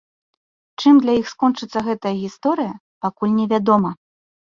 [0.83, 2.73] Чым для іх скончыцца гэтая гісторыя,
[3.07, 3.91] пакуль невядома.